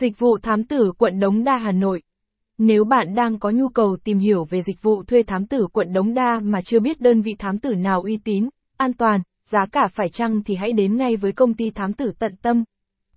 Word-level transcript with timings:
Dịch 0.00 0.18
vụ 0.18 0.38
thám 0.42 0.64
tử 0.64 0.92
quận 0.98 1.20
Đống 1.20 1.44
Đa 1.44 1.56
Hà 1.56 1.72
Nội. 1.72 2.02
Nếu 2.58 2.84
bạn 2.84 3.14
đang 3.14 3.38
có 3.38 3.50
nhu 3.50 3.68
cầu 3.68 3.96
tìm 4.04 4.18
hiểu 4.18 4.44
về 4.44 4.62
dịch 4.62 4.82
vụ 4.82 5.02
thuê 5.02 5.22
thám 5.22 5.46
tử 5.46 5.66
quận 5.72 5.92
Đống 5.92 6.14
Đa 6.14 6.40
mà 6.42 6.62
chưa 6.62 6.80
biết 6.80 7.00
đơn 7.00 7.22
vị 7.22 7.32
thám 7.38 7.58
tử 7.58 7.74
nào 7.74 8.02
uy 8.02 8.16
tín, 8.24 8.48
an 8.76 8.92
toàn, 8.92 9.20
giá 9.50 9.66
cả 9.72 9.88
phải 9.92 10.08
chăng 10.08 10.42
thì 10.42 10.54
hãy 10.54 10.72
đến 10.72 10.96
ngay 10.96 11.16
với 11.16 11.32
công 11.32 11.54
ty 11.54 11.70
thám 11.70 11.92
tử 11.92 12.12
tận 12.18 12.36
tâm. 12.42 12.64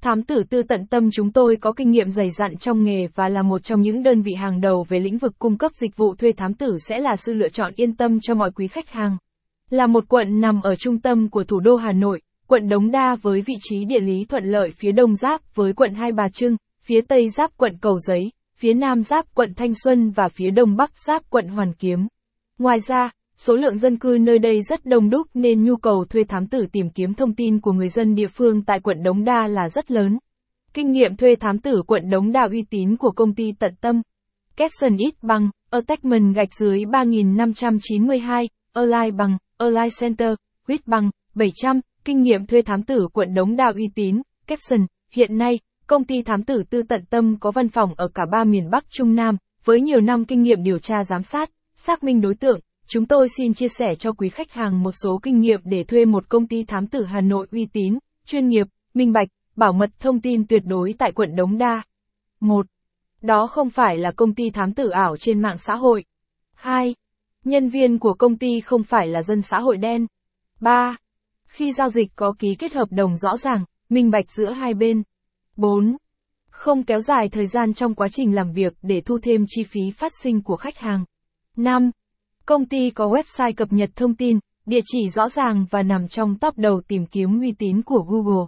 Thám 0.01 0.23
tử 0.23 0.43
tư 0.49 0.63
tận 0.63 0.87
tâm 0.87 1.09
chúng 1.11 1.31
tôi 1.31 1.55
có 1.55 1.73
kinh 1.73 1.91
nghiệm 1.91 2.09
dày 2.09 2.31
dặn 2.31 2.57
trong 2.57 2.83
nghề 2.83 3.07
và 3.15 3.29
là 3.29 3.41
một 3.41 3.63
trong 3.63 3.81
những 3.81 4.03
đơn 4.03 4.21
vị 4.21 4.33
hàng 4.33 4.61
đầu 4.61 4.85
về 4.89 4.99
lĩnh 4.99 5.17
vực 5.17 5.33
cung 5.39 5.57
cấp 5.57 5.71
dịch 5.75 5.97
vụ 5.97 6.15
thuê 6.15 6.31
thám 6.31 6.53
tử 6.53 6.77
sẽ 6.87 6.99
là 6.99 7.15
sự 7.15 7.33
lựa 7.33 7.49
chọn 7.49 7.71
yên 7.75 7.95
tâm 7.95 8.19
cho 8.21 8.35
mọi 8.35 8.51
quý 8.51 8.67
khách 8.67 8.89
hàng. 8.89 9.17
Là 9.69 9.87
một 9.87 10.03
quận 10.07 10.41
nằm 10.41 10.61
ở 10.61 10.75
trung 10.75 10.99
tâm 10.99 11.29
của 11.29 11.43
thủ 11.43 11.59
đô 11.59 11.75
Hà 11.75 11.91
Nội, 11.91 12.21
quận 12.47 12.69
Đống 12.69 12.91
Đa 12.91 13.15
với 13.21 13.41
vị 13.41 13.53
trí 13.61 13.85
địa 13.85 13.99
lý 13.99 14.25
thuận 14.29 14.43
lợi 14.45 14.71
phía 14.77 14.91
đông 14.91 15.15
giáp 15.15 15.55
với 15.55 15.73
quận 15.73 15.93
Hai 15.93 16.11
Bà 16.11 16.23
Trưng, 16.33 16.55
phía 16.85 17.01
tây 17.01 17.29
giáp 17.29 17.57
quận 17.57 17.77
Cầu 17.81 17.99
Giấy, 17.99 18.31
phía 18.57 18.73
nam 18.73 19.03
giáp 19.03 19.25
quận 19.33 19.53
Thanh 19.53 19.73
Xuân 19.83 20.11
và 20.11 20.29
phía 20.29 20.51
đông 20.51 20.75
bắc 20.75 20.91
giáp 21.07 21.29
quận 21.29 21.47
Hoàn 21.47 21.73
Kiếm. 21.73 22.07
Ngoài 22.59 22.79
ra, 22.87 23.11
số 23.37 23.55
lượng 23.55 23.77
dân 23.77 23.97
cư 23.97 24.17
nơi 24.21 24.39
đây 24.39 24.61
rất 24.61 24.85
đông 24.85 25.09
đúc 25.09 25.27
nên 25.33 25.63
nhu 25.63 25.75
cầu 25.75 26.05
thuê 26.09 26.23
thám 26.23 26.47
tử 26.47 26.65
tìm 26.71 26.89
kiếm 26.89 27.13
thông 27.13 27.35
tin 27.35 27.59
của 27.59 27.71
người 27.71 27.89
dân 27.89 28.15
địa 28.15 28.27
phương 28.27 28.61
tại 28.61 28.79
quận 28.79 29.03
Đống 29.03 29.23
Đa 29.23 29.47
là 29.47 29.69
rất 29.69 29.91
lớn. 29.91 30.17
Kinh 30.73 30.91
nghiệm 30.91 31.15
thuê 31.15 31.35
thám 31.35 31.59
tử 31.59 31.83
quận 31.87 32.09
Đống 32.09 32.31
Đa 32.31 32.41
uy 32.51 32.63
tín 32.69 32.97
của 32.97 33.11
công 33.11 33.35
ty 33.35 33.51
tận 33.59 33.75
tâm. 33.81 34.01
Capson 34.55 34.97
ít 34.97 35.13
bằng, 35.21 35.49
Attachment 35.69 36.35
gạch 36.35 36.53
dưới 36.59 36.85
3592, 36.91 38.49
Align 38.73 39.17
bằng, 39.17 39.37
Align 39.57 39.89
Center, 39.99 40.33
Quýt 40.67 40.87
bằng, 40.87 41.09
700, 41.35 41.79
kinh 42.05 42.21
nghiệm 42.21 42.45
thuê 42.45 42.61
thám 42.61 42.83
tử 42.83 43.07
quận 43.13 43.33
Đống 43.33 43.55
Đa 43.55 43.71
uy 43.75 43.83
tín, 43.95 44.21
Capson, 44.47 44.85
hiện 45.11 45.37
nay, 45.37 45.59
công 45.87 46.03
ty 46.03 46.21
thám 46.21 46.43
tử 46.43 46.63
tư 46.69 46.83
tận 46.83 47.05
tâm 47.09 47.37
có 47.39 47.51
văn 47.51 47.69
phòng 47.69 47.93
ở 47.97 48.07
cả 48.07 48.25
ba 48.31 48.43
miền 48.43 48.69
Bắc 48.69 48.85
Trung 48.89 49.15
Nam, 49.15 49.37
với 49.63 49.81
nhiều 49.81 50.01
năm 50.01 50.25
kinh 50.25 50.41
nghiệm 50.41 50.63
điều 50.63 50.79
tra 50.79 51.03
giám 51.03 51.23
sát, 51.23 51.49
xác 51.75 52.03
minh 52.03 52.21
đối 52.21 52.35
tượng, 52.35 52.59
chúng 52.87 53.05
tôi 53.05 53.27
xin 53.37 53.53
chia 53.53 53.67
sẻ 53.67 53.95
cho 53.95 54.11
quý 54.11 54.29
khách 54.29 54.51
hàng 54.51 54.83
một 54.83 54.91
số 55.03 55.19
kinh 55.23 55.39
nghiệm 55.39 55.59
để 55.63 55.83
thuê 55.83 56.05
một 56.05 56.29
công 56.29 56.47
ty 56.47 56.63
thám 56.63 56.87
tử 56.87 57.03
Hà 57.03 57.21
Nội 57.21 57.47
uy 57.51 57.67
tín, 57.73 57.99
chuyên 58.25 58.47
nghiệp, 58.47 58.67
minh 58.93 59.11
bạch, 59.11 59.27
bảo 59.55 59.73
mật 59.73 59.89
thông 59.99 60.21
tin 60.21 60.47
tuyệt 60.47 60.61
đối 60.65 60.93
tại 60.97 61.11
quận 61.11 61.35
Đống 61.35 61.57
Đa. 61.57 61.83
1. 62.39 62.65
Đó 63.21 63.47
không 63.47 63.69
phải 63.69 63.97
là 63.97 64.11
công 64.11 64.35
ty 64.35 64.49
thám 64.49 64.73
tử 64.73 64.89
ảo 64.89 65.17
trên 65.17 65.41
mạng 65.41 65.57
xã 65.57 65.75
hội. 65.75 66.05
2. 66.53 66.95
Nhân 67.43 67.69
viên 67.69 67.99
của 67.99 68.13
công 68.13 68.37
ty 68.37 68.61
không 68.61 68.83
phải 68.83 69.07
là 69.07 69.23
dân 69.23 69.41
xã 69.41 69.59
hội 69.59 69.77
đen. 69.77 70.07
3. 70.59 70.97
Khi 71.47 71.73
giao 71.73 71.89
dịch 71.89 72.11
có 72.15 72.33
ký 72.39 72.55
kết 72.55 72.73
hợp 72.73 72.87
đồng 72.91 73.17
rõ 73.17 73.37
ràng, 73.37 73.65
minh 73.89 74.11
bạch 74.11 74.31
giữa 74.31 74.49
hai 74.49 74.73
bên. 74.73 75.03
4. 75.57 75.97
Không 76.49 76.83
kéo 76.83 76.99
dài 76.99 77.29
thời 77.31 77.47
gian 77.47 77.73
trong 77.73 77.95
quá 77.95 78.07
trình 78.11 78.35
làm 78.35 78.51
việc 78.51 78.73
để 78.81 79.01
thu 79.01 79.19
thêm 79.23 79.45
chi 79.47 79.63
phí 79.63 79.81
phát 79.97 80.11
sinh 80.21 80.43
của 80.43 80.55
khách 80.55 80.77
hàng. 80.77 81.05
5. 81.57 81.91
Công 82.45 82.65
ty 82.65 82.89
có 82.89 83.07
website 83.07 83.53
cập 83.53 83.73
nhật 83.73 83.89
thông 83.95 84.15
tin, 84.15 84.39
địa 84.65 84.81
chỉ 84.85 85.09
rõ 85.09 85.29
ràng 85.29 85.65
và 85.69 85.83
nằm 85.83 86.07
trong 86.07 86.39
top 86.39 86.57
đầu 86.57 86.81
tìm 86.87 87.05
kiếm 87.05 87.39
uy 87.41 87.51
tín 87.51 87.81
của 87.81 88.05
Google. 88.07 88.45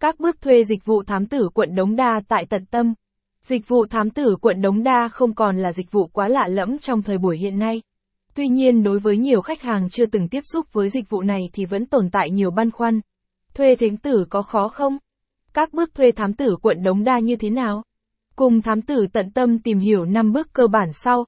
Các 0.00 0.20
bước 0.20 0.40
thuê 0.40 0.64
dịch 0.64 0.84
vụ 0.84 1.02
thám 1.02 1.26
tử 1.26 1.48
quận 1.54 1.74
Đống 1.74 1.96
Đa 1.96 2.20
tại 2.28 2.46
tận 2.46 2.64
tâm. 2.66 2.94
Dịch 3.42 3.68
vụ 3.68 3.86
thám 3.86 4.10
tử 4.10 4.36
quận 4.40 4.62
Đống 4.62 4.82
Đa 4.82 5.08
không 5.12 5.34
còn 5.34 5.58
là 5.58 5.72
dịch 5.72 5.92
vụ 5.92 6.06
quá 6.06 6.28
lạ 6.28 6.48
lẫm 6.48 6.78
trong 6.78 7.02
thời 7.02 7.18
buổi 7.18 7.38
hiện 7.38 7.58
nay. 7.58 7.82
Tuy 8.34 8.48
nhiên 8.48 8.82
đối 8.82 8.98
với 8.98 9.16
nhiều 9.16 9.40
khách 9.40 9.62
hàng 9.62 9.88
chưa 9.90 10.06
từng 10.06 10.28
tiếp 10.28 10.40
xúc 10.52 10.66
với 10.72 10.90
dịch 10.90 11.10
vụ 11.10 11.22
này 11.22 11.40
thì 11.52 11.64
vẫn 11.64 11.86
tồn 11.86 12.10
tại 12.10 12.30
nhiều 12.30 12.50
băn 12.50 12.70
khoăn. 12.70 13.00
Thuê 13.54 13.76
thám 13.76 13.96
tử 13.96 14.26
có 14.30 14.42
khó 14.42 14.68
không? 14.68 14.98
Các 15.54 15.72
bước 15.72 15.94
thuê 15.94 16.12
thám 16.12 16.34
tử 16.34 16.56
quận 16.62 16.82
Đống 16.82 17.04
Đa 17.04 17.18
như 17.18 17.36
thế 17.36 17.50
nào? 17.50 17.82
Cùng 18.36 18.62
thám 18.62 18.82
tử 18.82 19.06
tận 19.12 19.30
tâm 19.30 19.58
tìm 19.58 19.78
hiểu 19.78 20.04
5 20.04 20.32
bước 20.32 20.52
cơ 20.52 20.66
bản 20.66 20.92
sau. 20.92 21.26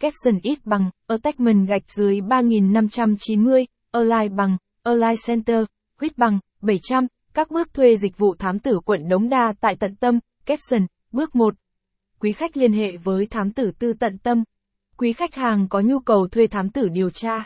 Capson 0.00 0.38
ít 0.42 0.58
bằng, 0.64 0.90
attachment 1.06 1.68
gạch 1.68 1.82
dưới 1.96 2.20
3590, 2.20 3.66
align 3.92 4.36
bằng, 4.36 4.56
align 4.82 5.16
center, 5.26 5.64
quýt 5.98 6.18
bằng, 6.18 6.38
700, 6.60 7.06
các 7.34 7.50
bước 7.50 7.74
thuê 7.74 7.96
dịch 7.96 8.18
vụ 8.18 8.34
thám 8.38 8.58
tử 8.58 8.80
quận 8.84 9.08
Đống 9.08 9.28
Đa 9.28 9.54
tại 9.60 9.76
tận 9.76 9.96
tâm, 9.96 10.18
Capson, 10.46 10.86
bước 11.12 11.36
1. 11.36 11.54
Quý 12.20 12.32
khách 12.32 12.56
liên 12.56 12.72
hệ 12.72 12.96
với 12.96 13.26
thám 13.26 13.52
tử 13.52 13.70
tư 13.78 13.92
tận 13.92 14.18
tâm. 14.18 14.44
Quý 14.96 15.12
khách 15.12 15.34
hàng 15.34 15.68
có 15.68 15.80
nhu 15.80 16.00
cầu 16.00 16.28
thuê 16.28 16.46
thám 16.46 16.70
tử 16.70 16.88
điều 16.88 17.10
tra. 17.10 17.44